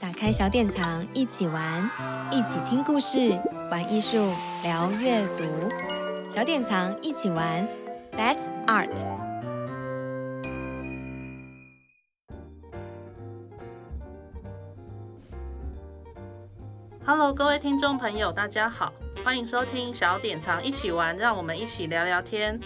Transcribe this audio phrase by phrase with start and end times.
[0.00, 1.82] 打开小典藏，一起玩，
[2.30, 3.36] 一起听故事，
[3.68, 4.32] 玩艺术，
[4.62, 5.44] 聊阅读。
[6.30, 7.66] 小典藏一起玩
[8.12, 9.04] ，That's Art。
[17.04, 18.92] Hello，各位听众朋友，大家好，
[19.24, 22.60] 欢迎收听小典藏一起玩，让我们一起聊聊天。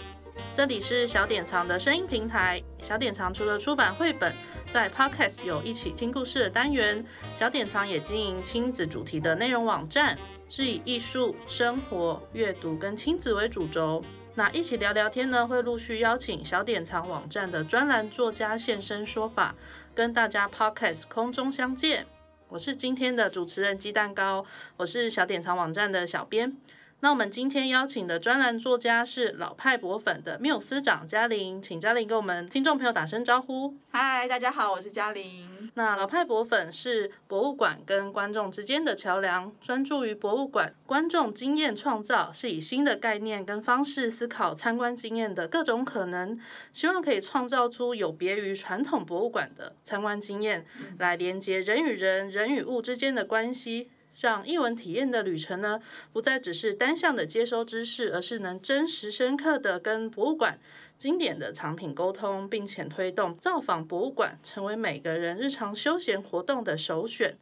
[0.53, 2.61] 这里是小典藏的声音平台。
[2.79, 4.33] 小典藏除了出版绘本，
[4.73, 7.05] 在 Podcast 有一起听故事的单元。
[7.35, 10.17] 小典藏也经营亲子主题的内容网站，
[10.49, 14.03] 是以艺术、生活、阅读跟亲子为主轴。
[14.33, 19.53] 那一起聊聊天呢，会陆续邀请小典藏网站的专栏作家现身说法，
[19.93, 22.07] 跟大家 Podcast 空中相见。
[22.49, 24.43] 我是今天的主持人鸡蛋糕，
[24.77, 26.57] 我是小典藏网站的小编。
[27.03, 33.75] 那我们今天邀请的专栏作家是老派博粉的缪斯长嘉玲，请嘉玲跟我们听众朋友打声招呼。
[33.91, 35.69] 嗨，大家好，我是嘉玲。
[35.73, 46.39] 那老派博粉是博物馆跟观众之间的桥梁，专注于博物馆观众经验创造，是以新的概念跟方式思考参观经验的各种可能，
[46.71, 50.65] 希望可以创造出有别于传统博物馆的参观经验，
[50.99, 53.89] 来连接人与人、人与物之间的关系。
[54.19, 60.59] 让译文体验的旅程呢，不再只是单向的接收知识，而是能真实深刻的跟博物馆
[60.97, 67.37] 经典的藏品沟通，并且推动造访博物馆成为每个人日常休闲活动的首选。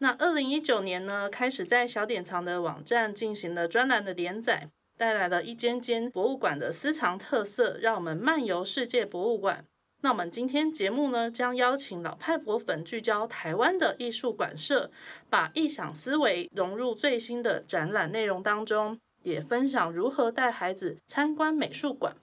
[0.00, 9.64] 那二零一九年呢，开始在小典藏的网站进行了专栏的连载，带来了一间间博物馆的私藏特色，让我们漫游世界博物馆。
[10.00, 14.92] 那我们今天节目呢，将邀请老派博粉聚焦台湾的艺术馆舍，
[15.28, 22.14] 把异想思维融入最新的展览内容当中，也分享如何带孩子参观美术馆。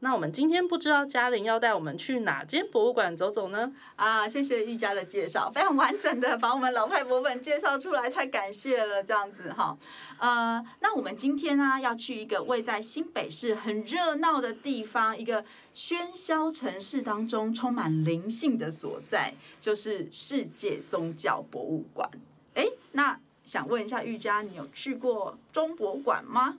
[0.00, 3.72] 那我们今天不知道嘉玲要带我们去哪间博物馆走走呢？
[3.96, 9.76] 啊，谢谢玉佳的介绍，非常完整的把我们老派博粉介绍出来，太感谢了，这样子哈。
[10.18, 15.42] 呃，那我们今天呢要去一个位在新北市很热闹的地方，一个
[15.74, 22.08] 喧嚣城市当中充满灵性的所在，就是世界宗教博物馆。
[22.54, 26.58] 哎，那想问一下玉佳，你有去过中博馆吗？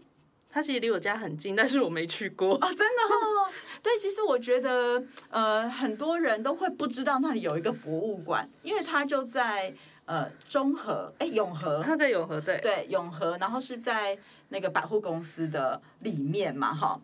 [0.50, 3.50] 它其实离我家很近，但是我没去过啊、哦，真的哦。
[3.82, 9.74] 对，其实我觉得，呃，很多人都会不知道那里有一个博物馆，因为它就在
[10.06, 14.18] 呃中和，哎，永和，它在永和，对，对，永和，然后是在
[14.50, 17.00] 那个百货公司的里面嘛，哈。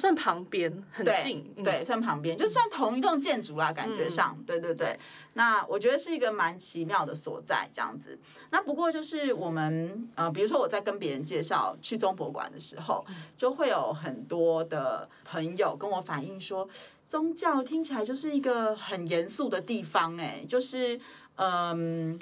[0.00, 4.98] 算旁边很近，对，对，算旁边，就算同一栋建筑啦，感觉上，对对对。
[5.34, 8.18] 那我觉得是一个蛮奇妙的所在，这样子。
[8.50, 13.04] 那不过就是我们呃，比如说我在跟别人介绍去中博馆的时候，
[13.36, 16.68] 就会有很多的朋友跟我反映说，
[17.04, 20.98] 宗教听起来就是一个很严肃的地方，哎，就是
[21.36, 22.18] 嗯。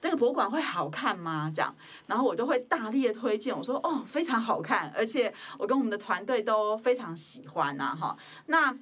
[0.00, 1.50] 那个博物馆会好看吗？
[1.54, 1.74] 这样，
[2.06, 8.16] 然后我就会大力的推荐，我说哦，非常好看，而且我跟我们的团队都非常喜欢呐，哈。
[8.46, 8.76] 那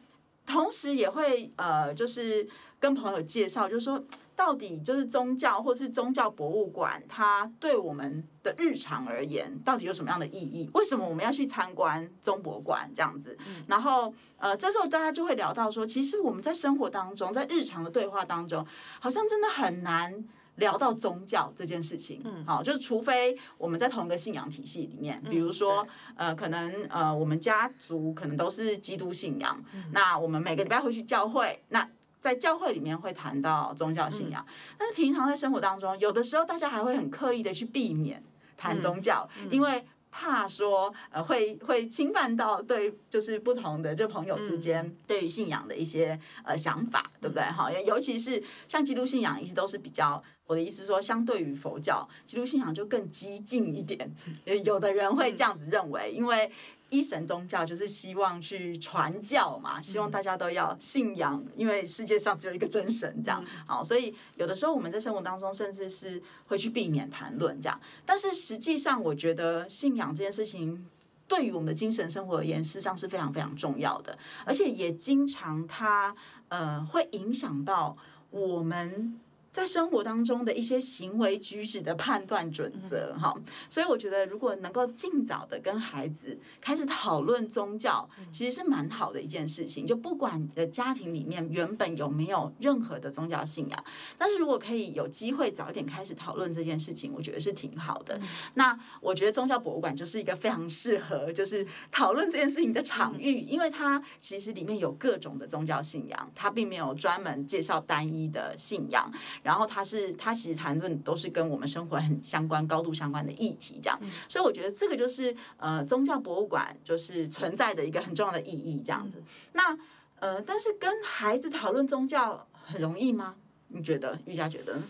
[0.45, 2.47] 同时也会呃，就是
[2.79, 4.05] 跟朋友介绍，就是说
[4.37, 10.71] 到底就是宗教或是宗教博物馆，它对我们的日常而言，到底有什么样的意义？
[10.75, 13.37] 为什么我们要去参观中博馆这样子？
[13.67, 18.65] 然后呃，这时候大家就会聊到说，其实我们在生活当中，在日常的对话当中，
[19.01, 20.25] 好像真的很难。
[20.57, 25.87] 聊到宗教这件事情，嗯，好，就是除非我们在同一个信仰体系里面，比如说，
[26.17, 29.63] 呃，可能呃，我们家族可能都是基督信仰，
[29.93, 31.89] 那我们每个礼拜会去教会，那
[32.21, 34.45] 在教会里面会谈到宗教信仰，
[34.77, 38.23] 但是平常在生活当中，有的时候大家还会很刻意的去避免
[38.57, 39.87] 谈宗教，因为。
[40.19, 47.43] 怕说呃会会侵犯到对就是不同的就朋友之间对于信仰的一些呃想法，对不对？
[47.43, 54.11] 哈，尤其是像基督信仰一直都是比较，我的意思是说，相对于佛教，基督信仰就更激进一点。
[54.65, 56.51] 有的人会这样子认为，因为。
[56.89, 67.81] 一神宗教就是希望去传教嘛，希望大家都要信仰，因为世界上只有一个真神，这样好，所以有的时候我们在生活当中，甚至是会去避免谈论这样。
[68.05, 70.87] 但是实际上，我觉得信仰这件事情
[71.27, 76.15] 对于我们的精神生活而言，事实上是非常非常重要的，而且也经常它
[76.49, 77.97] 呃会影响到
[78.31, 79.21] 我们。
[79.57, 83.35] 在生活当中的一些行为举止的判断准则，哈，
[83.71, 89.87] 所以我觉得如果能够尽早的跟孩子开始讨论宗教，其实是蛮好的一件事情。
[89.87, 93.85] 就不管你的家庭里面原本有没有任何的宗教信仰，
[94.19, 98.21] 但是如果可以有机会早一点开始讨论这件事情，我觉得是挺好的。
[98.57, 109.11] 那我觉得宗教博物馆就是一个非常适合就是讨论这件事情的场域，因为它其实里面有各种的宗教信仰，它并没有专门介绍单一的信仰。
[109.47, 113.97] 然后它是它其实谈论都是跟我们生活很相关、高度相关的议题，这样。
[114.29, 119.23] 所以我觉得这个就是呃宗教博物馆就是存在的一个很重要的意义，这样子。
[119.53, 119.79] 那
[120.19, 123.37] 呃，但是跟孩子讨论宗教很容易吗？
[123.69, 124.19] 你觉得？
[124.25, 124.81] 瑜伽觉得？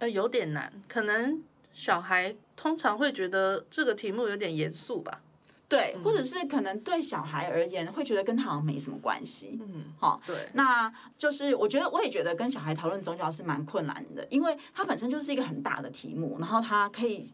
[0.00, 1.42] 呃，有点难，可能
[1.72, 5.22] 小孩通常会觉得这个题目有点严肃吧。
[5.76, 9.58] 对，或者是可能对小孩而言，会觉得跟他好像没什么关系。
[9.60, 17.26] 嗯，好，对，那就是我觉得，我也觉得跟小孩讨论宗教是蛮困难的，因为它本身就是一个很大的题目，然后它可以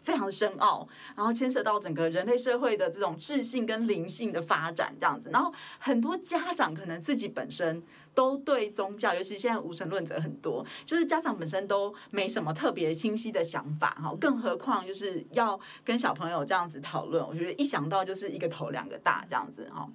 [0.00, 7.82] 非常的深奥，然后牵涉到整个人类社会的这种智性跟灵性的发展这样子，然后很多家长可能自己本身。
[8.14, 19.88] 都对宗教，尤其现在无神论者很多，就是家长本身都没什么特别清晰的想法哈，更何况就是要跟小朋友这样子讨论，我觉得一想到就是一个头两个大这样子哈。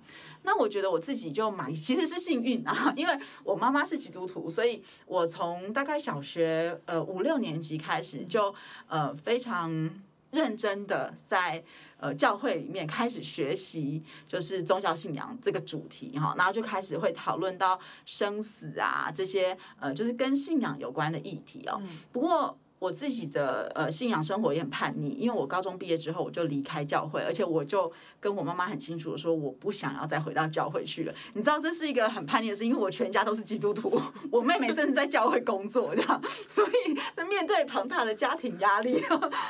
[0.44, 8.54] 那我觉得我自己就蛮其实是幸运啊， 因为我妈妈是基督徒，所以我从大概小学呃五六年级开始就
[8.88, 9.90] 呃非常
[10.32, 11.64] 认真的在。
[12.00, 21.82] 呃，教会里面开始学习就是宗教信仰这个主题哈，然后就开始会讨论到生死啊这些呃，就是跟信仰有关的议题哦。
[22.12, 22.56] 不过。
[22.80, 31.14] 我自己的呃信仰生活也很叛逆，因为我高中毕业之后我就离开教会，而且我就跟我妈妈很清楚的说，我不想要再回到教会去了。
[31.34, 34.00] 你知道这是一个很叛逆的事，因为我全家都是基督徒，
[34.32, 39.04] 我妹妹甚至在教会工作这样，所以在面对庞大的家庭压力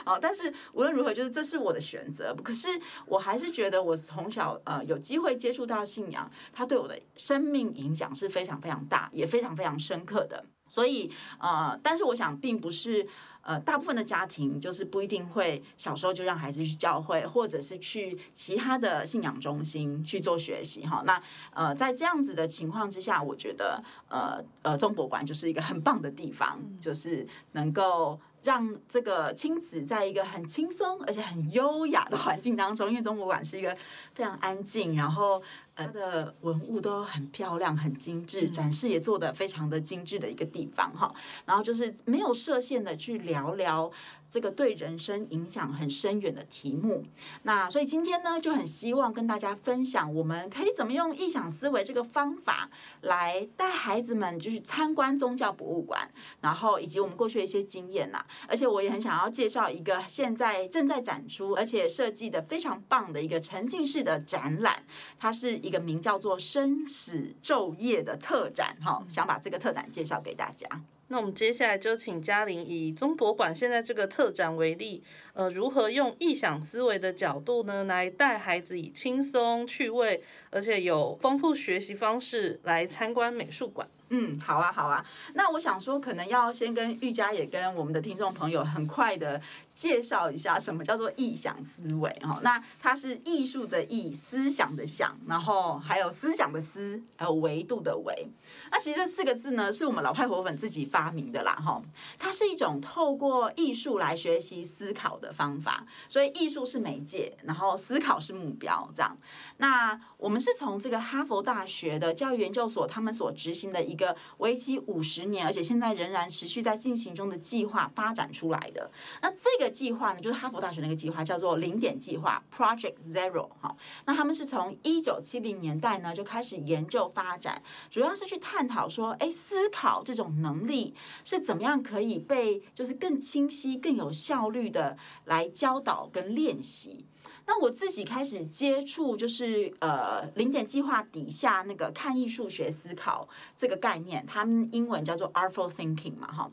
[0.05, 2.35] 啊，但是无论如何，就是这是我的选择。
[2.43, 2.67] 可是
[3.05, 10.45] 我还是觉得我从小呃有机会接触到信仰，它对我的生命影响是非常非常大，也非常非常深刻的。
[10.67, 13.07] 所以，呃，但是我想，并不是，
[13.41, 21.03] 呃，大部分的家庭就是不一定会小时候就让孩子去教会，或者是去其他的信仰中心去做学习，哈。
[21.05, 21.21] 那，
[21.53, 33.75] 呃，在这样子的情况之下，我觉得，呃，呃，中博馆就是一个很棒的地方，就是能够让这个亲子在一个很轻松而且很优雅的环境当中，因为中博馆是一个
[34.13, 35.41] 非常安静，然后。
[35.77, 41.13] 它的文物都很漂亮，很精致，展示也做得非常的精致的一个地方哈。
[41.45, 43.91] 然后就是没有设限的去聊聊
[44.27, 47.05] 这个对人生影响很深远的题目。
[47.43, 52.71] 那所以今天呢，就很希望跟大家分享，我们可以怎么用异想思维这个方法
[53.01, 56.09] 来带孩子们，就是参观宗教博物馆，
[56.41, 58.25] 然后以及我们过去的一些经验呐。
[58.47, 64.81] 而且我也很想要介绍一个现在正在展出，而且设计的非常棒的一个沉浸式的展览，
[65.19, 65.55] 它是。
[65.67, 70.67] 一个名叫做《生死昼夜》的特展，哈，想把这个特展介绍给大家。
[71.09, 75.01] 那我们接下来就请嘉玲以中博馆现在这个特展为例，
[75.33, 83.87] 呃，如何用异想思维的角度呢，来带孩子以轻松、趣味，而且有丰富学习方式来参观美术馆。
[84.09, 85.05] 嗯，好啊，好啊。
[85.33, 89.41] 那我想说，可能要先跟玉佳也跟我们的听众朋友很快的
[89.77, 92.39] 介绍一下，什么叫做异想思维哈？
[92.41, 98.27] 那它是艺术的艺，思想的想，然后还有思想的思，还有维度的维。
[98.71, 101.81] 那其实这四个字呢，是我们老派火粉自己发明的啦哈。
[102.19, 109.17] 它是一种透过艺术来学习思考的方法，所以艺术是媒介，然后思考是目标，这样。
[109.57, 113.87] 那我们是从这个哈佛大学的教育研究所他们所执行的。
[113.87, 118.91] 一个为期五十年，而且现在仍然持续在进行中的计划发展出来的。
[119.21, 123.49] 那这个计划呢，就是哈佛大学那个计划，叫做零点计划 （Project Zero）。
[123.61, 130.93] 哈，那他们是从一九七零年代呢就开始研究发展，主要是去探讨说，哎，思考这种能力
[131.23, 137.05] 是怎么样可以被就是更清晰、更有效率的来教导跟练习。
[137.49, 146.51] 那我自己开始接触，就是呃零点计划底下那个看艺术学思考这个概念，他们英文叫做 Artful Thinking 嘛，哈。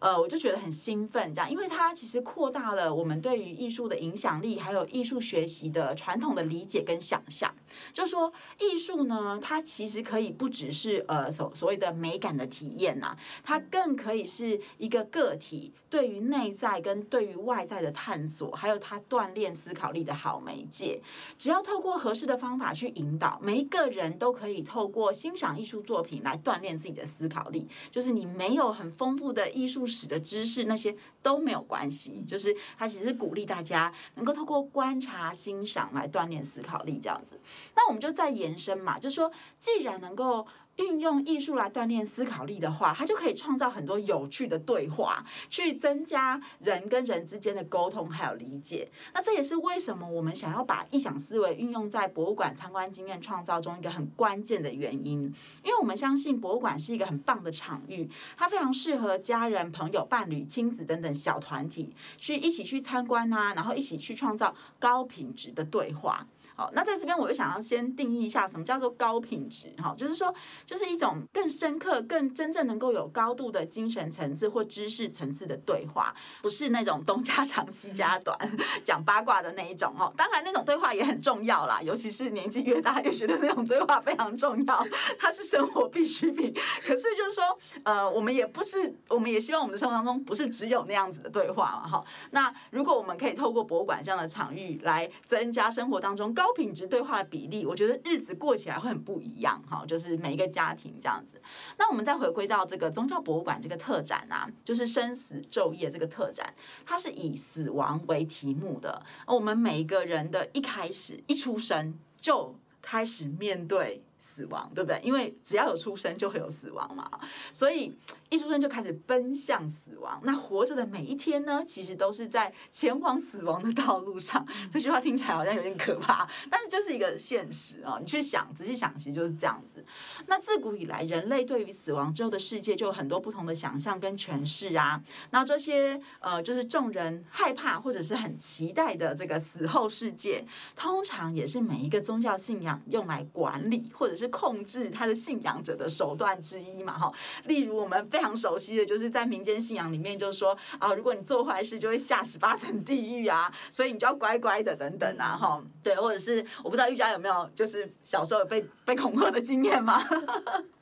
[0.00, 7.54] 呃，我就觉得很兴奋，这样，因为它其实扩大了我们对于艺术的影响力，还有艺术学习的传统的理解跟想象。
[7.92, 21.00] 就说艺术呢，它其实可以不只是呃所所谓的美感的体验呐，它更可以是一个个体对于内在跟对于外在的探索，还有它锻炼思考力的好媒介。
[21.36, 27.66] 只要透过合适的方法去引导，每一个人都可以透过欣赏艺术作品来锻炼自己的思考力。
[27.90, 37.38] 就是你没有很丰富的艺术史的知识，那些都没有关系，就是他其实是鼓励大家能够透过观察、欣赏来锻炼思考力，这样子。
[37.74, 48.90] 那我们就再延伸嘛，就说，既然能够运用艺术来锻炼思考力的话，它就可以创造很多有趣的对话，去增加人跟人之间的沟通还有理解。
[49.12, 55.22] 那这也是为什么我们想要把异想思维运用在博物馆参观经验创造中一个很关键的原因，
[55.62, 66.26] 因为我们相信博物馆是一个很棒的场域，它非常适合家人、朋友、伴侣、亲子等等小团体去一起去参观啊，然后一起去创造高品质的对话。
[66.60, 70.30] 好，那在这边我就想要先定义一下什么叫做高品质，哈，就是说，
[70.66, 78.38] 就是一种更深刻、更真正能够有高度的精神层次或知识层次的对话，不是那种东家长西家短
[78.84, 80.12] 讲八卦的那一种哦。
[80.18, 84.86] 当然，那种对话也很重要啦，尤其是年纪越大越觉得那种对话非常重要，
[85.18, 86.52] 它是生活必需品。
[86.84, 92.04] 可是就是说，呃，我们也不是，我们也希望我们的生活当中不是只有那样子的对话嘛，哈。
[92.32, 96.49] 那如果我们可以透过博物馆这样的场域来增加生活当中高。
[96.50, 101.40] 高品质对话的比例，我觉得日子过起来会很不一样哈，就是每一个家庭这样子。
[101.78, 106.52] 那我们再回归到这个宗教博物馆这个特展啊，就是生死昼夜这个特展，
[106.84, 109.00] 它是以死亡为题目的。
[109.28, 115.00] 我们每一个人的一开始一出生就开始面对死亡，对不对？
[115.02, 117.10] 因为只要有出生就会有死亡嘛，
[117.52, 117.92] 所以。
[118.30, 124.46] 一出生就开始奔向死亡，那活着的每一天呢，其实都是在前往死亡的道路上。
[124.70, 127.98] 这句话听起来好像有点可怕，但是就是一个现实啊！
[128.00, 129.84] 你去想，仔细想，其实就是这样子。
[130.28, 135.02] 那自古以来，人类对于死亡之后的世界就有很多不同的想象跟诠释啊。
[135.30, 140.46] 那这些呃，就是众人害怕或者是很期待的这个死后世界，
[140.76, 146.98] 通常也是每一个宗教信仰用来管理或者只是控制他的信仰者的手段之一嘛。
[146.98, 147.12] 哈，
[147.44, 160.02] 例如我们非常熟悉的就是在民间信仰里面，就是说啊，如果你做坏事，就会下十八层地狱啊， 所以你就要乖乖的等等啊，哈，对，或者是我不知道玉佳有没有，就是小时候有被被恐吓的经验吗？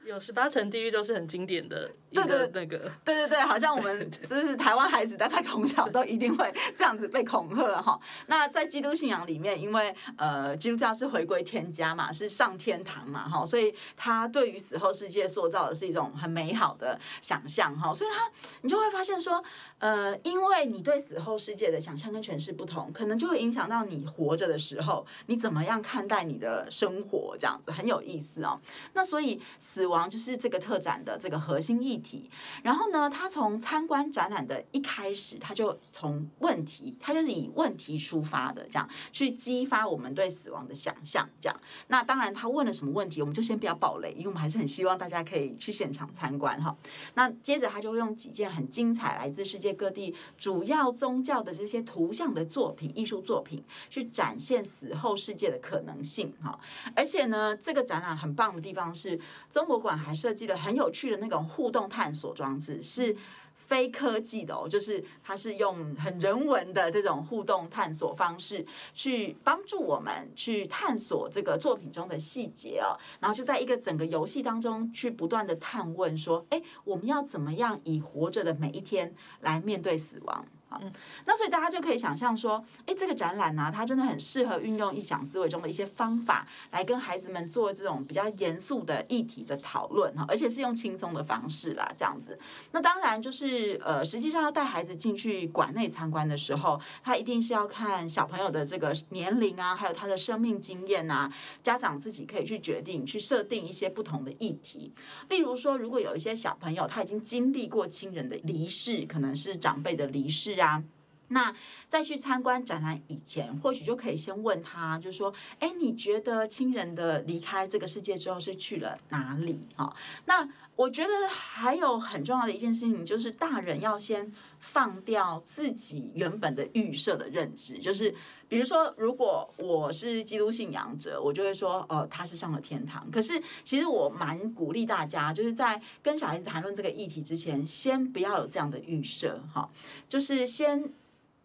[0.08, 8.00] 有十八层地狱都是很经典的一个那个，对对对对， 好像我们就是台湾孩子， 大概从小都一定会这样子被恐吓哈。
[8.26, 17.92] 那在基督信仰里面，因为呃基督教是回归天家嘛，是上天堂嘛哈，所以他对于死后世界塑造的是一种很美好的想象哈。
[17.92, 18.30] 所以他
[18.62, 19.44] 你就会发现说，
[19.78, 28.58] 呃，因为你对死后世界的想象跟诠释不同，可能就会影响到你活着的时候，你怎么样看待你的生活，这样子很有意思哦。
[28.94, 29.97] 那所以死亡。
[30.06, 32.30] 就是这个特展的这个核心议题。
[32.62, 41.26] 然后呢，他从参观展览的一开始，他就从问题，他就是以问题出发的，这样去激发我们对死亡的想象。
[41.40, 46.76] 这样，那当然他问了什么问题，我们就先不要爆雷，因为我们还是很希望大家可以去现场参观哈。
[47.14, 56.60] 那接着他就会用几件很精彩、来自世界各地主要宗教的这些图像的作品、艺术作品，去展现死后世界的可能性哈。
[56.94, 59.18] 而且呢，这个展览很棒的地方是
[59.50, 59.78] 中国。
[59.88, 63.16] 馆还设计了很有趣的那种互动探索装置，是
[63.54, 80.44] 非科技的哦，就是它是用很人文的这种互动探索方式，去帮助我们去探索这个作品中的细节哦，然后就在一个整个游戏当中去不断的探问说，哎，我们要怎么样以活着的每一天来面对死亡？
[80.70, 80.92] 嗯，
[81.24, 92.38] 那所以大家就可以想象说，哎，这个展览呢、它真的很适合运用异想思维中的一些方法，来跟孩子们做这种比较严肃的议题的讨论哈，而且是用轻松的方式啦，这样子。
[92.72, 101.32] 那当然就是呃，实际上要带孩子进去馆内参观的时候，他一定是要看小朋友的这个年龄啊，还有他的生命经验啊，
[101.62, 104.92] 家长自己可以去决定去设定一些不同的议题。
[105.30, 110.57] 例如说，如果有一些小朋友他已经经历过亲人的离世，可能是长辈的离世。
[110.58, 110.82] 啊，
[111.28, 111.54] 那
[111.88, 119.60] 在去参观展览以前，或许就可以先问他，就是说，哎，你觉得亲人的离开这个世界之后是去了哪里？
[119.76, 128.14] 哈，那我觉得还有很重要的一件事情，就是大人要先放掉自己原本的预设的认知，就是
[128.48, 133.10] 比如说，如果我是基督信仰者，我就会说，哦，他是上了天堂。
[133.10, 139.70] 可是其实我蛮鼓励大家，就是在跟小孩子谈论这个议题之前，先不要有这样的预设，哈，
[140.08, 140.92] 就是先。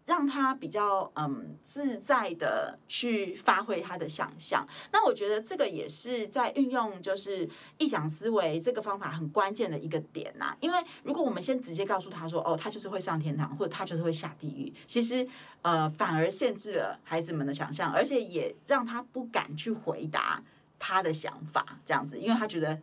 [0.05, 7.47] 让他比较嗯自在的去发挥他的想象，那我觉得这个也是在运用就是
[7.79, 10.55] 臆想思维这个方法很关键的一个点呐。
[10.59, 15.25] 因为如果我们先直接告诉他说，哦，他就是会上天堂，或者他就是会下地狱，其实
[15.61, 20.43] 呃反而限制了孩子们的想象，而且也让他不敢去回答
[20.77, 22.77] 他的想法，这样子，因为他觉得。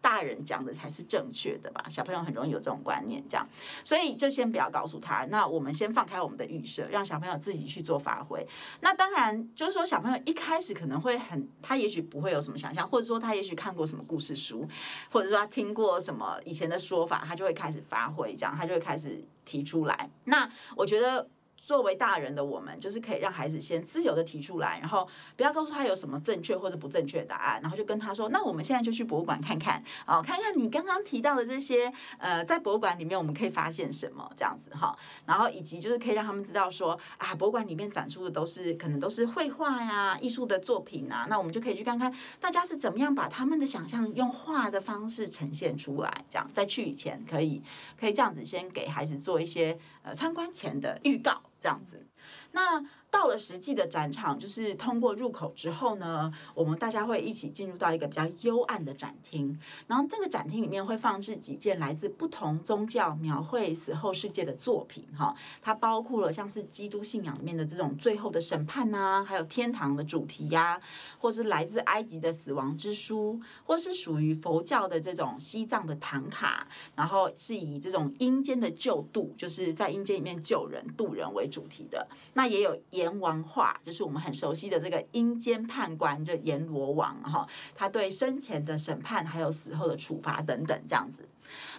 [0.00, 1.84] 大人讲的才是正确的吧？
[1.88, 3.46] 小朋友很容易有这种观念，这样，
[3.84, 5.26] 所以就先不要告诉他。
[5.26, 8.46] 那我们先放开我们的预设，让小朋友自己去做发挥。
[8.80, 14.66] 那当然就是说，小朋友一开始可能会很，他也许不会有什么想象，或者说他也许看过什么故事书，
[15.10, 20.10] 或者说他听过什么以前的说法，他就会开始发挥，这样他就会开始提出来。
[20.24, 21.28] 那我觉得。
[21.60, 34.96] 作为大人的我们，就是可以让孩子先自由的提出来，然后不要告诉他有什么正确或者不正确答案，然后就跟他说：“那我们现在就去博物馆看看，哦，看看你刚刚提到的这些，呃，在博物馆里面我们可以发现什么这样子哈。
[35.26, 46.24] 然后以及就是可以让他们知道说啊，博物馆里面展出的都是可能都是绘画呀、艺术的作品啊，那我们就可以去看看大家是怎么样把他们的想象用画的方式呈现出来。
[46.30, 47.62] 这样在去以前可以
[47.98, 52.06] 可以这样子先给孩子做一些呃参观前的预告。”这样子，
[52.52, 52.84] 那。
[53.10, 59.58] 到了实际的展场，就是通过入口之后呢，我们大家会一起进入到一个比较幽暗的展厅。
[59.88, 70.80] 然后这个展厅里面会放置几件来自不同宗教描绘死后世界的作品，哈，它包括了像是基督信仰里面的这种最后的审判呐、啊，还有天堂的主题呀、
[71.18, 82.06] 或是来自埃及的死亡之书，或是属于佛教的这种西藏的唐卡，然后是以这种阴间的救度，就是在阴间里面救人渡人为主题的。
[82.34, 82.78] 那也有。
[83.00, 91.26] 阎王画就是我们很熟悉的这个阴间判官，就阎罗王哈，他对生前的审判还有死后的处罚等等这样子。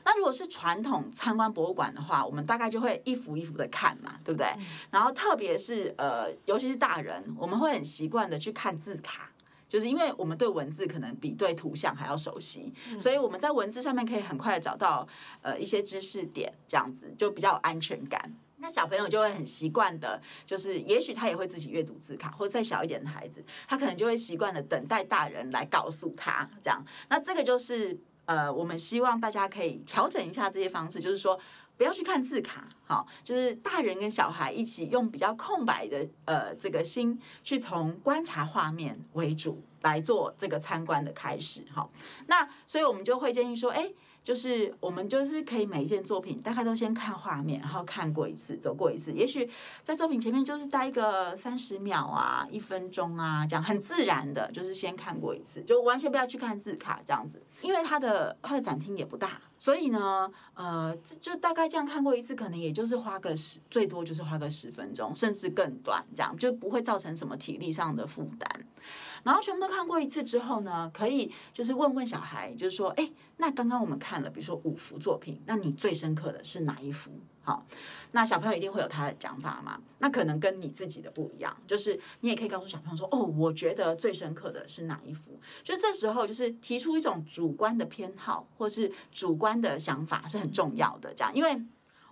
[0.04, 4.48] 那如果是传统参观博物馆的话，我们大概就会一幅一幅的看嘛，对不对？
[4.90, 9.32] 然后特别是呃，尤其是大人，我们会很习惯的去看字卡，
[9.70, 15.08] 就是因为我们对文字可能比对图像还要熟悉，所以我们在文字上面可以很快的找到
[15.42, 18.34] 呃一些知识点，这样子就比较有安全感。
[18.62, 26.86] 那小朋友就会很习惯的，就是也许他也会自己阅读字卡，或者再小一点的孩子，他可能就会习惯的等待大人来告诉他这样。
[27.10, 31.40] 那这个就是呃，我们希望大家可以调整一下这些方式，就是说
[31.76, 41.92] 不要去看字卡，好，就是大人跟小孩一起用比较空白的呃这个心，去从观察画面为主来做这个参观的开始，好。
[42.28, 43.92] 那所以我们就会建议说，哎。
[44.24, 49.12] 就是我们就是可以每一件作品大概都先看画面，然后看过一次，走过一次。
[49.12, 49.50] 也许
[49.84, 57.42] 在作品前面就是待个三十秒啊，一分钟啊，这样很自然的，就是先看过一次，就完全不要去看字卡这样子。
[57.62, 68.68] 因为它的它的展厅也不大，所以呢，呃，就大概这样看过一次，可能也就是花个十，最多就是花个十分钟，甚至更短，这样就不会造成什么体力上的负担。
[69.22, 77.12] 然后全部都看过一次之后呢，可以就是问问小孩，就是说，哎，那刚刚我们看了，比如说五幅作品，那你最深刻的是哪一幅？
[77.44, 77.66] 好，
[78.12, 79.82] 那小朋友一定会有他的讲法嘛？
[80.00, 85.40] 那可能跟你自己的不一样，就是你也可以告诉小朋友说，哦，我觉得最深刻的是哪一幅？
[85.64, 91.62] 就这时候就是提出一种主观的偏好或是主观的想法是很重要的，这样，因为。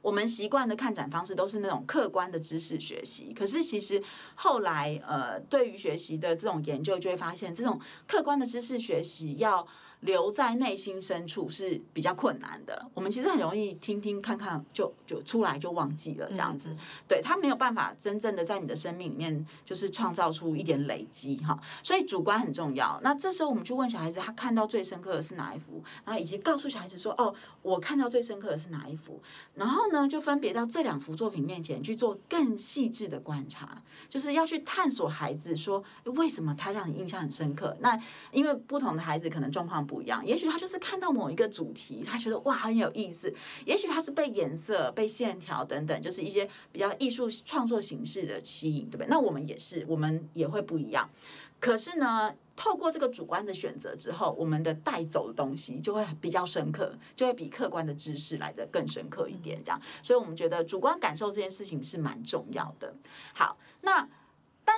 [0.01, 4.01] 我们习惯的看展方式都是那种客观的知识学习，可是其实
[4.35, 9.67] 后来呃，对于学习的这种研究就会发现，这种客观的知识学习要。
[10.01, 12.89] 留在内心深处是比较困难的。
[12.93, 16.73] 我们其实很容易听听看看就就出来就忘记了这样子，
[17.05, 21.59] 对，他没有办法真正的在你的生命里面就是创造出一点累积哈。
[21.83, 22.97] 所以主观很重要。
[23.03, 25.83] 那这时候我们去问小孩子，他看到最深刻的是哪一幅？
[26.05, 29.21] 然后以及告诉小孩子说，哦，我看到最深刻的是哪一幅？
[29.55, 37.75] 然后呢，就分别到这两幅作品面前去做更细致的观察，就是要去探索孩子说为什么他让你印象很深刻？
[37.81, 37.99] 那
[38.31, 39.85] 因为不同的孩子可能状况。
[39.89, 43.33] 不一样，也许他就是看到某一个主题，他觉得哇很有意思。
[43.65, 49.07] 也许他是被颜色、被线条等等，就是一些比较艺术创作形式的吸引，对不对？
[49.09, 51.09] 那我们也是，我们也会不一样。
[51.59, 59.59] 可是呢，透过这个主观的选择之后，我们的带走的东西就会比较深刻，就会比客观的知识来得更深刻一点。
[59.63, 62.93] 这样，所以我们觉得主观感受这件事情是蛮重要的。
[63.33, 64.07] 好，那。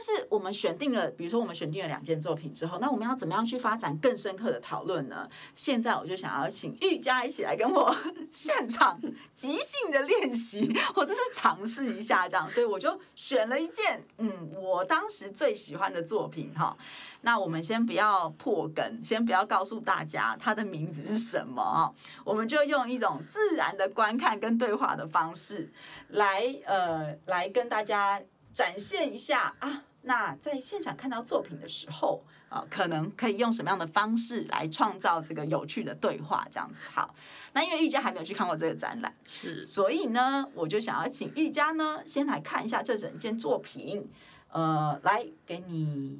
[0.03, 5.29] 但是我们选定了，比如说我们选定了两件作品之后，那我们要怎么样去发展更深刻的讨论呢？
[5.53, 7.95] 现在我就想要请玉佳一起来跟我
[8.31, 8.99] 现场
[9.35, 12.49] 即兴的练习，或者是尝试一下这样。
[12.49, 16.75] 所以我就选了一件，嗯，我当时最喜欢的作品哈。
[17.21, 25.71] 那我们先不要破梗，先不要告诉大家它的名字是什么，我们就用一种自然的观看跟对话的方式
[26.07, 28.19] 来，呃，来跟大家。
[28.53, 36.47] 展现一下啊，那在现场看到作品的时候啊，可能可以用什么样的方式来创造这个有趣的对话？
[36.49, 37.13] 这样子好。
[37.53, 44.09] 那因为玉佳还没有去看过这个展览，是，所以呢，我就想要请玉佳呢先来看一下这整件作品。
[44.53, 46.19] 呃，来给你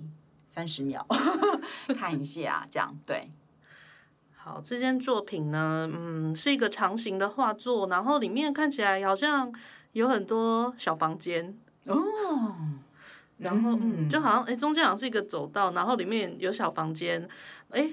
[0.50, 1.06] 三十秒
[1.94, 3.30] 看一下，这样对。
[4.34, 9.54] 好，这件作品呢，嗯，是一个长形的画作，然后里面看起来好像
[9.92, 11.54] 有很多小房间
[11.88, 12.02] 哦，
[13.42, 17.28] 然后嗯，就好像哎，中间好像是一个走道，然后里面有小房间，
[17.70, 17.90] 哎，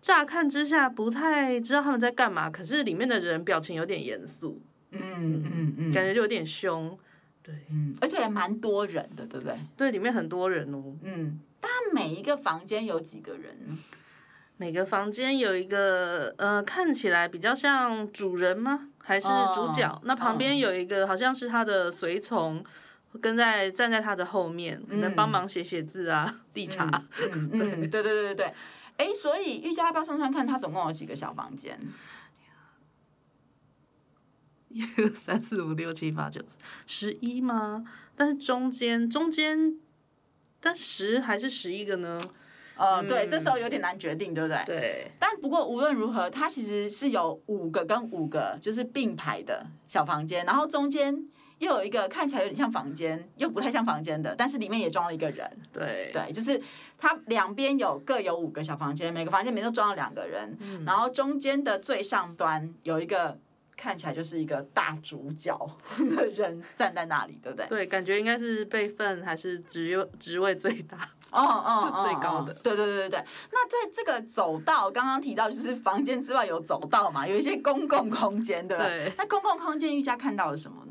[0.00, 5.00] 乍看之下不太知道他们在干嘛，可是里面的人表情有点严肃，嗯
[5.44, 6.98] 嗯嗯，感觉就有点凶，
[7.42, 9.56] 对，嗯，而且也蛮多人的，对不对？
[9.76, 13.78] 对，里面很多人哦，嗯，但每一个房间有几个人？
[14.56, 18.88] 每个房间有一个呃，看起来比较像主人吗？
[18.98, 22.62] 还是主角？Oh, 那旁边有一个好像是他的随从，
[23.18, 26.88] 跟在站在他的后面，可能帮忙写写字啊、递茶。
[27.32, 28.54] 嗯 嗯，对对对对对。
[28.96, 31.80] 哎，所以玉佳要不要算算看，他总共有几个小房间？
[34.68, 36.40] 一 二三四五六七八九
[36.86, 37.84] 十一吗？
[38.14, 39.76] 但是中间中间，
[40.60, 42.20] 但十还是十一个呢？
[42.76, 44.62] 呃，对，这时候有点难决定，对不对？
[44.66, 45.10] 对。
[45.18, 51.26] 但不过无论如何，它其实是有五个跟五个就是并排的小房间，然后中间
[51.60, 55.48] 又有一个看起来有点像房间，又不太像房间的，但是里面也装了一个人。
[55.72, 56.60] 对对，就是
[56.98, 63.38] 它两边有各有五个小房间，每个房间里面都装了两个人，嗯、然后中间的最上端有一个
[63.76, 65.54] 看起来就是一个大主角
[66.16, 67.66] 的人站在那里，对不对？
[67.68, 70.96] 对，感觉应该是辈分还是职职位最大。
[71.32, 73.24] 哦哦哦，最高的，对对对对对。
[73.52, 78.82] 那在这个走道，刚刚提到就是房间之外有走道嘛，有一些公共空间，对不？
[78.82, 79.12] 对。
[79.16, 80.89] 那公共空间，玉佳看到了什么呢？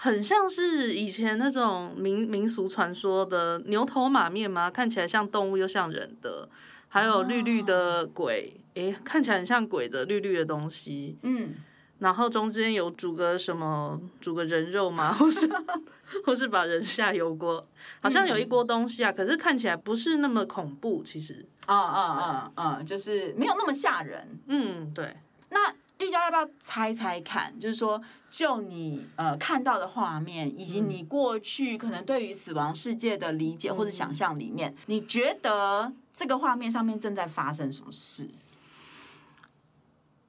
[0.00, 4.70] 很像是以前那种民民俗传说的牛头马面吗？
[4.70, 6.48] 看起来像动物又像人的，
[6.88, 11.18] 还有绿绿的鬼，哎、哦，看起来很像鬼的绿绿的东西。
[11.22, 11.54] 嗯。
[11.98, 15.12] 然后中间有煮个什么，煮个人肉吗？
[15.18, 15.50] 或是
[16.24, 17.66] 或是把人下油锅？
[18.00, 21.44] 好像有一锅东西啊，可是看起来不是那么恐怖，其实。
[21.66, 22.82] 啊啊啊啊！
[22.86, 24.38] 就是没有那么吓人。
[24.46, 25.16] 嗯，对。
[25.50, 27.58] 那玉娇要不要猜猜看？
[27.58, 38.28] 就是说，就你呃看到的画面，以及你过去可能对于死亡世界的理解或者想象里面，你觉得这个画面上面正在发生什么事？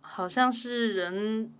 [0.01, 1.51] 好像是人。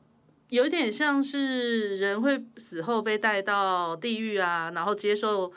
[0.50, 5.54] 有一点像是人会死后被带到地狱啊，然后接受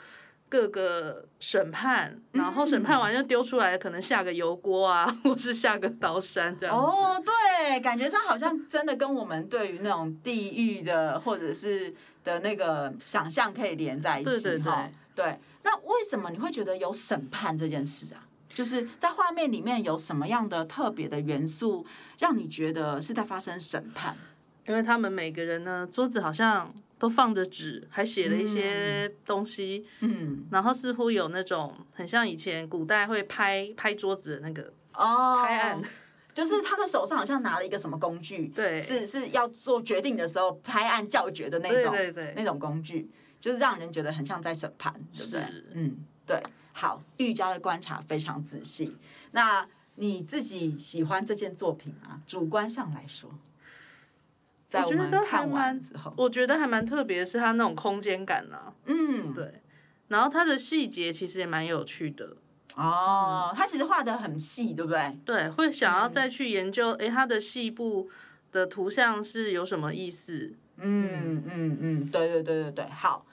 [0.53, 6.77] 各个审判，然后审判完就丢出来，可能下个油锅啊， 或是下个刀山这样。
[6.77, 11.91] 哦，对，感觉上好像真的跟我们对于那种地狱的或者是
[12.23, 14.29] 的那个想象可以连在一起。
[14.29, 14.73] 对对对。
[15.15, 18.21] 对，那为什么你会觉得有审判这件事啊？
[18.47, 21.83] 就是在画面里面有什么样的特别的元素，
[22.19, 24.15] 让你觉得是在发生审判？
[24.67, 26.71] 因为他们每个人呢，桌子好像
[27.03, 35.81] 都放着纸，还写了一些东西，嗯，然后似乎有那种很像以前古代会拍拍桌子的那个哦，拍案，
[36.33, 45.41] 就是他的手上好像拿了一个什么工具， 对，是是要做决定的时候拍案叫绝的那种，对对对，那种工具，就是让人觉得很像在审判，对不对？
[45.73, 46.41] 嗯，对。
[46.71, 48.95] 好，玉佳的观察非常仔细。
[49.31, 52.21] 那你自己喜欢这件作品吗？
[52.25, 53.29] 主观上来说。
[54.81, 55.81] 我觉得还蛮，
[56.15, 58.73] 我觉得还蛮特别，是它那种空间感啊。
[58.85, 59.61] 嗯，对。
[60.07, 62.37] 然后它的细节其实也蛮有趣的。
[62.75, 65.17] 哦，它其实画的很细，对不对？
[65.25, 68.09] 对，会想要再去研究，哎，它的细部
[68.51, 70.53] 的图像是有什么意思？
[70.77, 72.89] 嗯嗯嗯，对对对对对。
[72.89, 73.25] 好，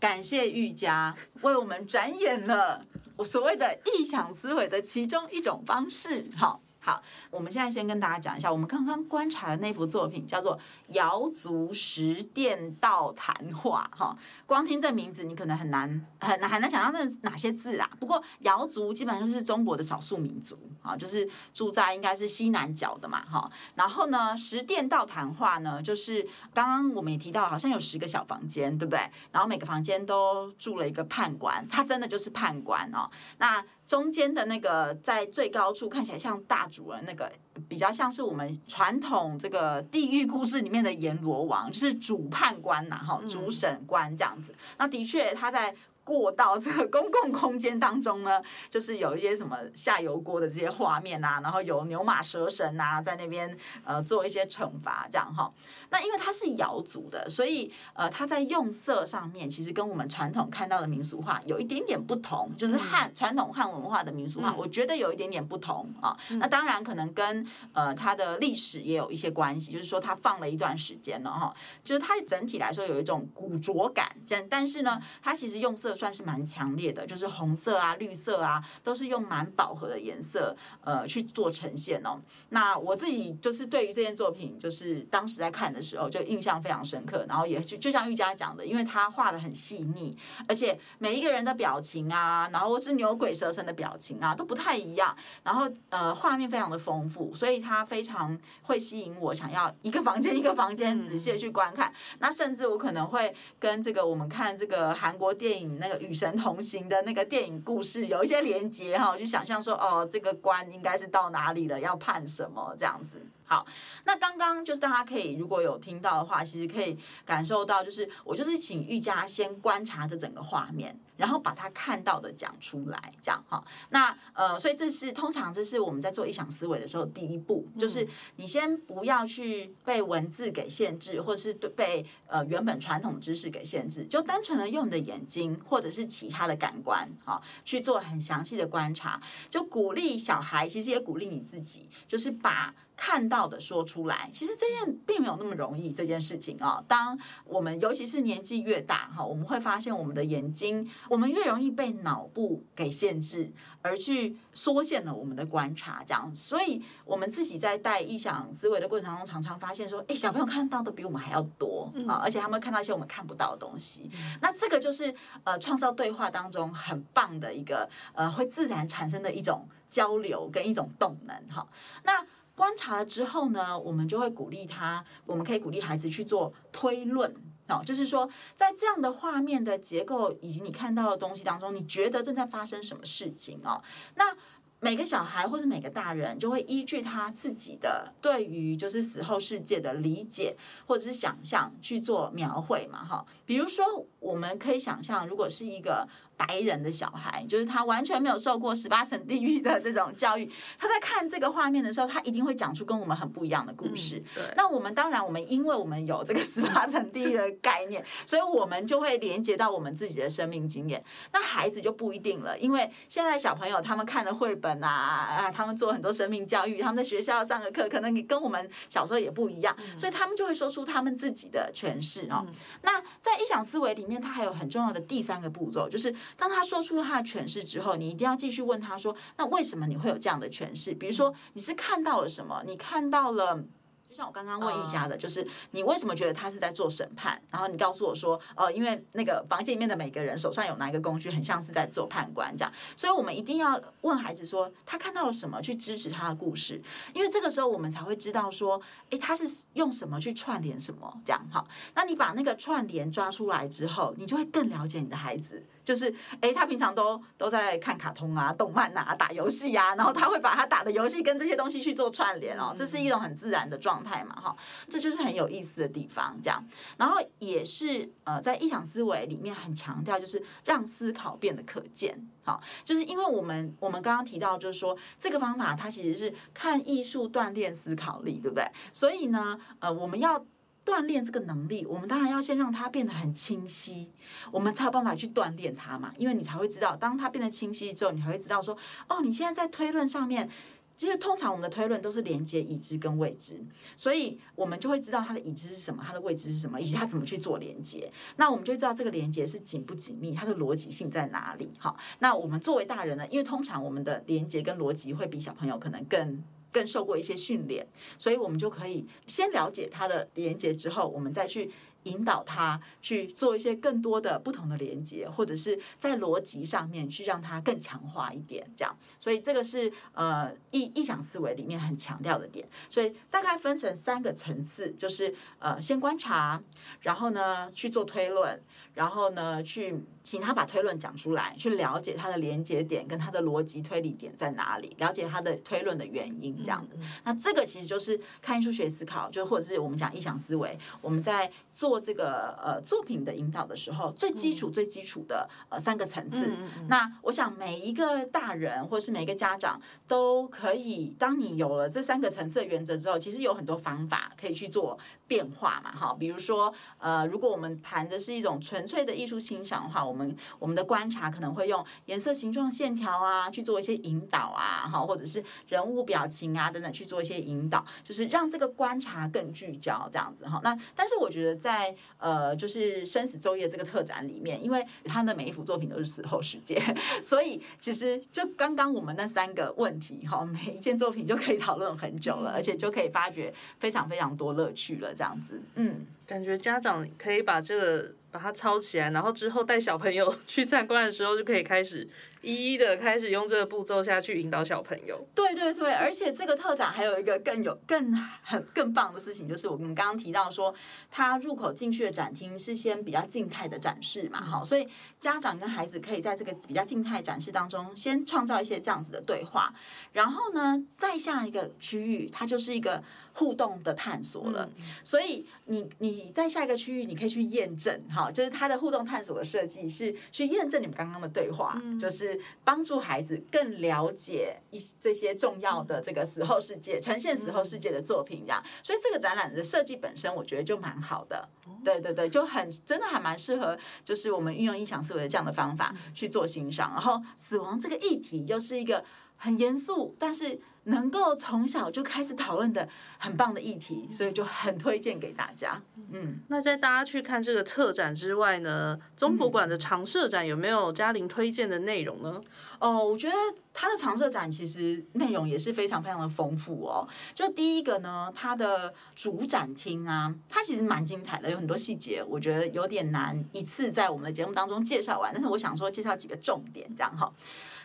[0.00, 2.80] 感谢玉佳为我们展演了
[3.16, 6.26] 我所谓的臆想思维的其中一种方式。
[6.36, 6.60] 好。
[6.80, 10.56] 好，我们现在先跟大家讲一下，我们刚刚观察的那幅作品叫做
[10.88, 14.16] 《瑶族十殿道谈话》哈。
[14.46, 15.88] 光听这名字，你可能很难
[16.20, 17.88] 很难很难想象那哪些字啦。
[18.00, 23.50] 不过瑶族基本上是中国的少数民族啊，就是住在应该是西南角的嘛哈。
[23.74, 29.00] 然后呢，十殿道谈话呢，就是刚刚我们也提到，好像有十个小房间，对不对？
[29.30, 33.10] 然后每个房间都住了一个判官，他真的就是判官哦。
[33.38, 37.32] 那中间的那个在最高处看起来像大主人，那个
[37.68, 44.54] 比较像是我们传统这个地狱故事里面的阎罗王，就是主判官呐，哈，主审官这样子。
[44.76, 45.74] 那的确他在。
[46.08, 48.40] 过道这个公共空间当中呢，
[48.70, 55.52] 就是有一些什么下油锅的这些画面啊，然后有牛马蛇神啊在那边呃做一些惩罚这样哈。
[55.90, 66.16] 那因为它是瑶族的，所以呃它在用色上面其实跟我们传统看到的民俗画有一点点不同，就是汉传统汉文化的民俗画，我觉得有一点点不同啊。
[66.30, 75.97] 那当然可能跟呃它的历史也有一些关系，就是说它放了一段时间了哈，就是它整体来说有一种古拙感，但但是呢，它其实用色。
[75.98, 82.20] 算是蛮强烈的，就是红色啊、绿色啊，都是用蛮饱和的颜色呃去做呈现哦。
[82.50, 101.92] 那我自己就是对于这件作品，就是当时在看的时候就印象非常深刻，然后也就就像玉佳讲的，因为他画的很细腻，而且每一个人的表情啊，然后是牛鬼蛇神的表情啊，都不太一样，然后呃画面非常的丰富，所以他非常会吸引我，想要一个房间一个房间仔细的去观看。
[102.20, 113.20] 那甚至我可能会跟这个我们看这个韩国电影那个《与神同行》的那个电影故事有一些连接哈，我就想象说哦，这个关应该是到哪里了，要判什么这样子。
[113.44, 113.64] 好，
[114.04, 123.64] 那刚刚就是大家可以如果有听到的话，其实可以感受到，就是我就是请玉佳先观察这整个画面，然后把他看到的讲出来，这样哈。
[123.88, 142.74] 那呃，所以这是通常这是我们在做异想思维的时候第一步，就是你先不要去被文字给限制，或者是被呃原本传统知识给限制，就单纯的用你的眼睛或者是其他的感官哈去做很详细的观察，就鼓励小孩，其实也鼓励你自己，就是把。
[143.00, 145.92] 看到的说出来，其实这件并没有那么容易。
[145.92, 153.52] 这件事情哦，当我们尤其是年纪越大哈，我们会发现我们的眼睛，我们越容易被脑部给限制，
[153.88, 156.04] 而去缩限了我们的观察。
[156.06, 164.10] 这样，所以我们自己在带异想思维的过程当中，常常发现说，哎，小朋友看到的比我们还要多啊，而且他们看到一些我们看不到的东西。
[164.42, 171.66] 那这个就是呃，创造对话当中很棒的一个呃，会自然产生的一种交流跟一种动能哈。
[172.04, 172.24] 那
[172.54, 177.32] 观察了之后呢，我们就会鼓励他，我们可以鼓励孩子去做推论
[177.68, 183.82] 哦，就是说，在这样的画面的结构以及你看到的东西当中，你觉得正在发生什么事情哦？
[184.16, 184.34] 那
[184.80, 193.26] 每个小孩或是每个大人就会依据他自己的对于就是死后世界的理解或者是想象去做描绘嘛，哈。
[193.44, 196.08] 比如说，我们可以想象，如果是一个。
[196.38, 200.48] 白人的小孩，就是他完全没有受过十八层地狱的这种教育，
[200.78, 204.18] 他在看这个画面的时候，他一定会讲出跟我们很不一样的故事。
[204.18, 211.04] 嗯、对，那我们当然，我们因为我们有这个 十八层地狱的概念，所以我们就会连接到我们自己的生命经验。
[211.32, 222.44] 那孩子就不一定了，因为现在小朋友他们看的绘本啊啊，他们做很多生命教育，他们在学校上的课，可能跟我们小时候也不一样，嗯、所以他们就会说出他们自己的诠释哦。
[222.46, 226.14] 嗯、那在异想思维里面，它还有很重要的第三个步骤，就是。
[226.36, 230.94] 当他说出他的诠释之后，你一定要继续问他说：“那为什么你会有这样的诠释？
[230.94, 232.62] 比如说，你是看到了什么？
[232.66, 233.64] 你看到了。”
[234.08, 237.38] 就像我刚刚问玉佳的，就是你为什么觉得他是在做审判？
[237.50, 242.72] 然后你告诉我说，呃，因为那个房间里面的每个人手上有拿一个工具，很像是在做判官这样。
[242.96, 246.80] 所以我们一定要问孩子说，他看到了什么去支持他的故事？
[247.12, 251.62] 因为这个时候我们才会知道说，诶，他是用什么去串联什么这样哈。
[251.94, 255.62] 那你把那个串联抓出来之后，你就会更了解你的孩子。
[255.88, 264.54] 就是，诶，他平常都都在看卡通啊、动漫啊、打游戏啊，然后他会把他打的游戏跟这些东西去做串联哦，这是一种很自然的状态嘛，哈，
[264.86, 266.62] 这就是很有意思的地方，这样。
[266.98, 278.70] 然后也是呃，在异想思维里面很强调，就是让思考变得可见，好，就是因为我们我们刚刚提到，就是说这个方法它其实是看艺术锻炼思考力，对不对？
[278.92, 280.44] 所以呢，呃，我们要。
[280.88, 284.10] 锻炼这个能力，我们当然要先让它变得很清晰，
[284.50, 286.14] 我们才有办法去锻炼它嘛。
[286.16, 288.74] 因为你才会知道，当它变得清晰之后，你才会知道说，
[289.06, 290.48] 哦，你现在在推论上面，
[290.96, 293.62] 其实通常我们的推论都是连接已知跟未知，
[293.96, 298.10] 所以我们就会知道它的已知是什么，它的未知是什么，以及它怎么去做连接。
[298.36, 301.70] 那我们就知道这个连接是紧不紧密，它的逻辑性在哪里。
[301.78, 306.42] 好，那我们作为大人呢，因为通常我们的连接跟逻辑会比小朋友可能更。
[306.78, 307.84] 更受过一些训练，
[308.16, 311.68] 所以我们就可以先了解它的连接之后，我们再去
[312.04, 318.96] 引导他去做一些更多的不同的连接，或者是在逻辑上面去让它更强化一点，这样。
[319.18, 322.68] 所以这个是呃异异想思维里面很强调的点。
[322.88, 326.62] 所以大概分成三个层次，就是呃先观察，
[327.00, 328.62] 然后呢去做推论，
[328.94, 330.00] 然后呢去。
[330.28, 336.94] 请他把推论讲出来，去了解他的连接点跟他的逻辑推理点在哪里，了解他的推论的原因，这样子。
[337.24, 346.52] 那这个其实就是看艺术学思考，就或者是我们讲异想思维，我们在做这个呃作品的引导的时候，最基础最基础的呃三个层次。
[346.88, 356.16] 那我想每一个大人或是每一个家长都可以，当你有了这三个层次的原则之后，其实有很多方法可以去做变化嘛，哈。
[356.18, 370.60] 比如说呃，如果我们谈的是一种纯粹的艺术欣赏的话，我们我们的观察可能会用颜色、形状、线条啊去做一些引导啊，哈，或者是人物表情啊等等去做一些引导，就是让这个观察更聚焦这样子哈。
[370.64, 376.80] 那但是我觉得在呃，就是生死昼夜这个特展里面，因为他的每一幅作品都是死后世界，
[377.22, 388.14] 所以其实就刚刚我们那三个问题哈，每一件作品就可以讨论很久了，而且就可以发掘非常非常多乐趣了，这样子，嗯，感觉家长可以把这个。
[388.30, 392.06] 把它抄起来，然后之后带小朋友 去参观的时候，就可以开始
[392.42, 395.26] 一一的开始用这个步骤下去引导小朋友。
[395.34, 400.74] 对对对，而且这个特展还有一个更有更很更棒的事情，就是我们刚刚提到说，
[401.10, 404.86] 它入口进去的展厅是先比较静态的展示嘛，哈，所以
[405.18, 409.72] 家长跟孩子可以在这个比较静态展示当中，先创造一些这样子的对话，
[410.12, 413.02] 然后呢，再下一个区域，它就是一个。
[413.38, 414.68] 互动的探索了，
[415.04, 428.60] 所以你你在下一个区域，你可以去验证哈，就是它的互动探索的设计是去验证你们刚刚的对话，就是帮助孩子更了解一这些重要的这个死后世界，呈现死后世界的作品这样。
[428.82, 431.48] 所以这个展览的设计本身，我觉得就蛮好的，
[431.84, 436.90] 对对对，就很真的还蛮适合，就是我们运用音响思维的这样的方法去做欣赏。
[436.90, 439.04] 然后死亡这个议题又是一个
[439.36, 440.60] 很严肃，但是。
[440.88, 445.80] 能够从小就开始讨论的很棒的议题，所以就很推荐给大家。
[446.10, 452.40] 嗯，那在大家去看这个特展之外呢，中博馆的常设展有没有嘉玲推荐的内容呢？
[452.78, 453.34] 哦，我觉得
[453.74, 457.06] 它的常设展其实内容也是非常非常的丰富哦。
[457.34, 465.32] 就第一个呢，它的主展厅啊，它其实蛮精彩的，有很多细节，我觉得有点难一次在我们的节目当中介绍完。
[465.34, 467.30] 但是我想说，介绍几个重点，这样哈。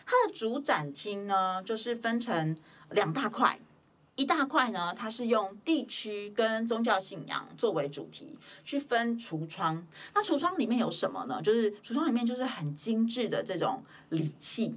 [0.06, 2.56] 它的主展厅呢，就是分成。
[2.94, 3.58] 两大块，
[4.16, 9.86] 一大块呢，它是用地区跟宗教信仰作为主题去分橱窗。
[10.14, 11.42] 那橱窗里面有什么呢？
[11.42, 14.74] 就是橱窗里面就是很精致的这种礼器。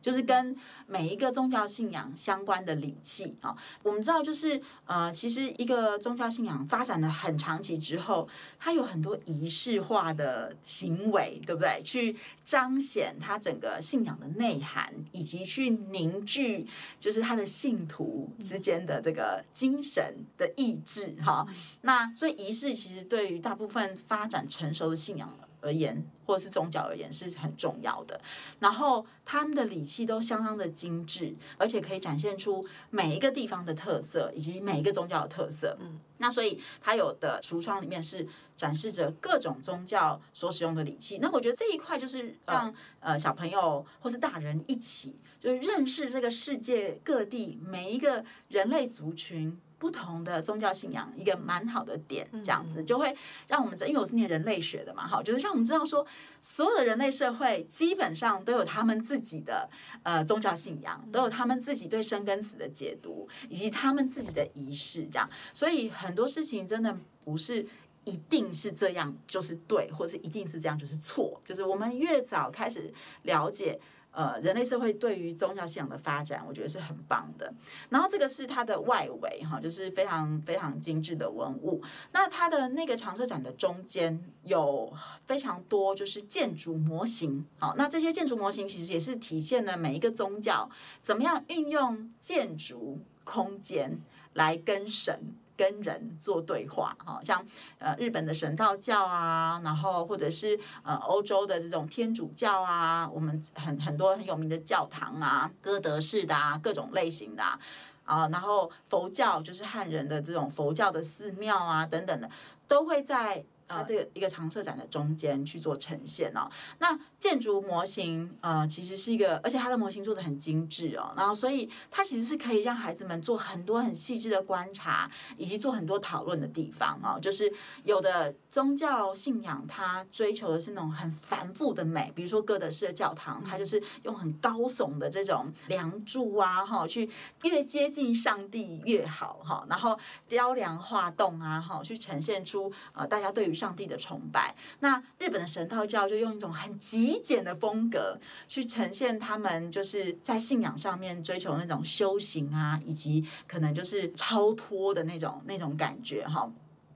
[0.00, 11.82] 就是跟每一个宗教信仰相关的礼器啊，我们知道，就是呃，其实一个宗教信仰发展的很长期之后，它有很多仪式化的行为，对不对？
[11.84, 16.66] 去彰显它整个信仰的内涵，以及去凝聚
[16.98, 21.46] 就是它的信徒之间的这个精神的意志哈。
[21.82, 25.28] 那所以仪式其实对于大部分发展成熟的信仰
[25.60, 28.20] 而言，或者是宗教而言是很重要的。
[28.58, 35.76] 然后他们的礼器都相当的精致，而且可以展现出每一个地方的特色以及每一个宗教的特色。
[35.80, 41.18] 嗯，那所以它有的橱窗里面是展示着各种宗教所使用的礼器。
[41.18, 49.58] 那我觉得这一块就是让呃小朋友或是大人一起，就是认识这个世界各地每一个人类族群。
[49.80, 53.16] 不同的宗教信仰，一个蛮好的点，这样子就会
[53.48, 56.06] 让我们，因为我是念人类学的嘛，哈，就是让我们知道说，
[56.42, 59.70] 所有的人类社会基本上都有他们自己的
[60.02, 67.66] 呃宗教信仰，都有他们自己对生跟死的解读，以及他们自己的仪式，这样，所以很多事情真的不是
[68.04, 73.80] 一定是这样就是对，或是一定是这样就是错，就是我们越早开始了解。
[74.12, 77.52] 呃，人类社会对于宗教信仰的发展，我觉得是很棒的。
[77.90, 81.80] 然后这个是它的外围哈，就是非常非常精致的文物。
[82.12, 84.92] 那它的那个常设展的中间有
[85.26, 87.46] 非常多就是建筑模型。
[87.58, 90.68] 好，那这些建筑模型其实也是体现了每一个宗教
[91.00, 94.00] 怎么样运用建筑空间
[94.34, 95.34] 来跟神。
[95.60, 97.44] 跟人做对话，哈，像
[97.78, 107.60] 呃日本的神道教啊，然后或者是呃欧洲的这种天主教啊，我们很很多很有名的教堂啊，哥德式的啊，各种类型的啊，
[108.04, 112.30] 啊，然后佛教就是汉人的这种佛教的寺庙啊等等的，
[112.66, 113.44] 都会在。
[113.70, 127.18] 它这个一个常设展的中间去做呈现哦，那建筑模型呃其实是一个，而且它的模型做的很精致哦，然后所以它其实是可以让孩子们做很多很细致的观察，以及做很多讨论的地方哦。
[127.20, 127.52] 就是
[127.84, 137.08] 有的宗教信仰它追求的是那种很繁复的美，比如说哥德式的教堂，它就是用很高耸的这种梁柱啊哈，去
[137.42, 148.18] 越接近上帝越好哈，然后雕梁画栋啊哈，去呈现出呃大家对于上帝的崇拜，那日本的神道教就用一种很极简的风格
[148.48, 156.50] 去呈现他们就是在信仰上面追求那种修行啊，以及可能就是超脱的那种那种感觉哈。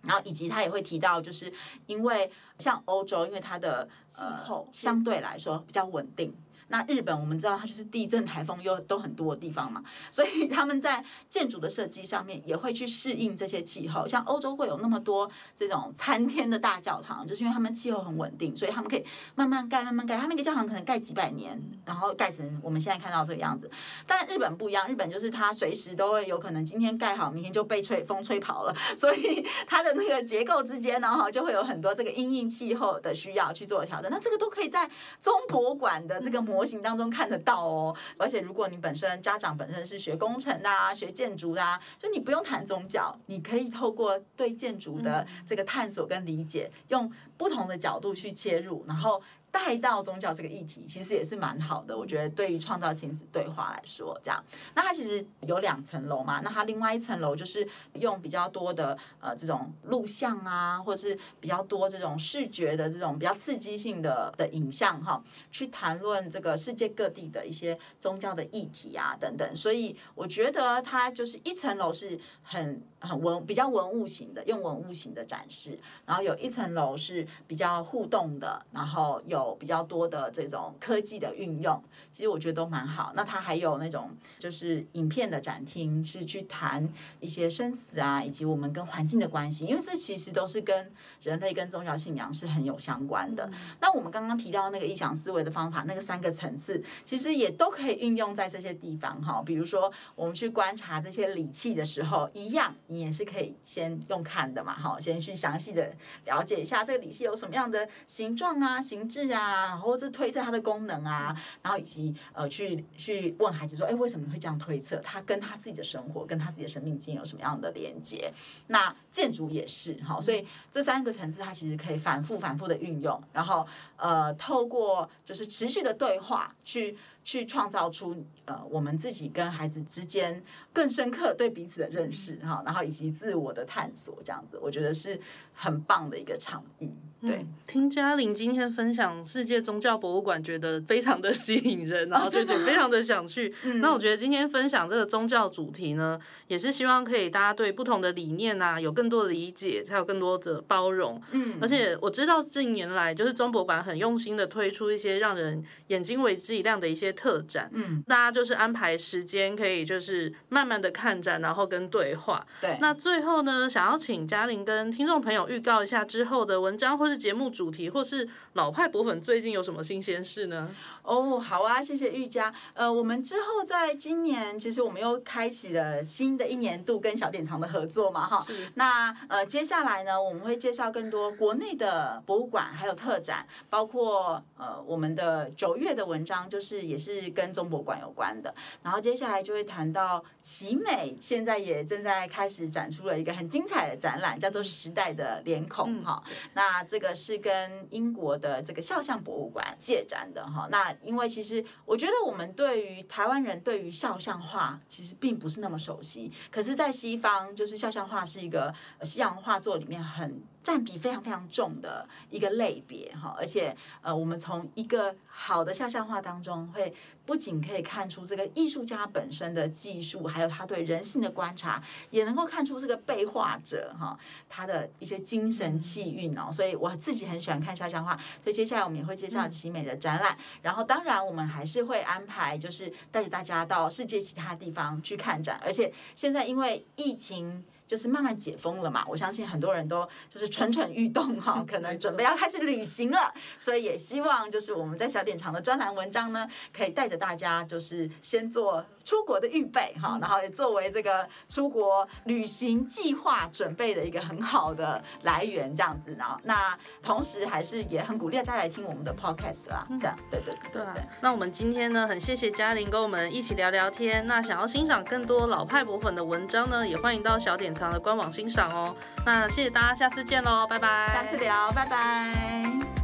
[0.07, 1.53] 然后以及他也会提到，就是
[1.87, 6.35] 因为像欧洲，因为它的气候相对来说比较稳定。
[6.74, 14.08] 那日本我们知道它就是地震、台风又都很多的地方嘛，所以 他们在建筑的设计上面也会去适应这些气候。
[14.08, 19.04] 像欧洲会有那么多这种参天的大教堂，就是因为他们气候很稳定，所以他们可以
[19.37, 20.18] 慢慢盖、慢慢盖。
[20.18, 23.70] 他们一个教堂可能盖几百年，然后盖成我们现在看到这个样子。
[24.04, 34.10] 但日本不一样，日本就是它随时都会有可能今天盖好，明天就被吹风吹跑了，所以 它的那个结构之间呢，哈，就会有很多这个因应气候的需要去做调整。
[34.10, 34.90] 那这个都可以在
[35.22, 37.94] 中博馆的这个模型当中看得到哦。
[38.19, 49.23] 而且如果你本身家长本身是学工程的啊，学建筑的啊，就你不用谈宗教，你可以透过对建筑的这个探索跟理解，用不同的角度去切入，然后。
[49.55, 51.96] 带到宗教这个议题，其实也是蛮好的。
[51.96, 54.44] 我觉得对于创造亲子对话来说，这样，
[54.75, 56.40] 那它其实有两层楼嘛。
[56.40, 69.55] 那它另外一层楼就是用比较多的呃这种录像啊，或者是比较多这种视觉的这种比较刺激性的的影像哈，去谈论这个世界各地的一些宗教的议题啊等等。
[69.55, 79.43] 所以我觉得它就是一层楼是很很文比较文物型的，用文物型的展示，然后有一层楼是比较互动的，然后有。
[79.44, 81.82] 有比较多的这种科技的运用，
[82.12, 83.12] 其实我觉得都蛮好。
[83.14, 86.88] 那它还有那种就是影片的展厅，是去谈
[87.20, 90.92] 一些生死啊，以及我们跟环境的关系，因为这其实都是跟
[91.22, 93.50] 人类跟宗教信仰是很有相关的。
[93.80, 99.42] 那我们刚刚提到那个意想思维的方法，那个三个层次，其实也都可以运用在这些地方哈。
[99.44, 105.92] 比如说我们去观察这些礼器的时候，一样你也是可以先用看的嘛，哈，先去详细的
[106.24, 109.33] 了解一下这个礼器有什么样的形状啊、形制啊。
[109.35, 114.96] 啊，然后是推测它的功能啊，然后以及呃，去去问孩子说，哎，为什么会这样推测？
[114.98, 118.32] 他跟他自己的生活，跟他自己的生命经验有什么样的连接？
[118.68, 123.66] 那建筑也是哈，所以这三个层次，它其实可以反复反复的运用，然后
[123.96, 126.96] 呃，透过就是持续的对话去。
[127.26, 128.14] 去创造出
[128.44, 135.18] 呃我们自己跟孩子之间更深刻对彼此的认识哈，然后以及自我的探索这样子，我觉得是
[135.54, 136.92] 很棒的一个场域。
[137.27, 143.48] 对，嗯、听嘉玲今天分享世界宗教博物馆，觉得非常的吸引人，然后就觉得非常的想去。
[143.64, 146.18] 哦、那我觉得今天分享这个宗教主题呢，
[146.48, 151.18] 也是希望可以大家对不同的理念啊有更多的理解，才有更多的包容。
[151.31, 157.14] 嗯，而且我知道近年来就是中博馆很用心的推出一些让人眼睛为之一亮的一些。
[157.14, 162.44] 特展，嗯，大家就是安排时间，可以就是慢慢的看展，然后跟对话。
[162.60, 170.69] 对，那最后呢，想要请嘉玲跟听众朋友预告一下之后的文章，或是节目主题，或是老派博粉最近有什么新鲜事呢？
[171.04, 172.52] 哦，好啊，谢谢玉佳。
[172.75, 178.46] 呃，我们之后在今年，其实我们又开启了新的一年度跟小典藏的合作嘛，哈。
[178.75, 187.04] 那呃，接下来呢，我们会介绍更多国内的博物馆还有特展，包括呃我们的九月的文章，就是也是。
[187.04, 196.25] 是跟中博馆有关的，然后接下来就会谈到奇美，现在也正在开始展出了一个很精彩的展览，叫做《时代的脸孔》哈。
[196.54, 200.69] 那这个是跟英国的这个肖像博物馆借展的哈。
[200.71, 210.40] 那因为其实我觉得我们对于台湾人对于肖像画其实并不是那么熟悉，可是，在西方就是肖像画是一个西洋画作里面很。
[210.65, 216.94] 占比非常非常重的一个类别哈，而且呃，我们从一个好的肖像画当中，会
[217.27, 226.50] 不仅可以看出这个艺术家本身的技术，还有他对人性的观察，也能够看出这个被画者哈他的一些精神气韵哦。
[226.50, 237.62] 所以我自己很喜欢看肖像画，所以接下来我们也会介绍奇美的展览，嗯、然后当然我们还是会安排，就是带着大家到世界其他地方去看展，而且现在因为疫情。
[237.94, 256.25] 就是慢慢解封了嘛，我相信很多人都就是蠢蠢欲动哈，可能准备要开始旅行了，所以也希望就是我们在小点长的专栏文章呢，可以带着大家就是先做出国的预备哈，然后也作为这个出国旅行计划准备的一个很好的来源这样子呢。
[256.42, 261.02] 那同时还是也很鼓励大家来听我们的 podcast 啦，这样对对对对，对。
[261.21, 264.27] 那我们今天呢，很谢谢嘉玲跟我们一起聊聊天。
[264.27, 268.94] 那想要欣赏更多老派博粉的文章呢，也欢迎到小典藏的官网欣赏哦。
[269.27, 271.07] 那谢谢大家，下次见喽，拜拜。
[271.09, 273.04] 下次聊，拜拜。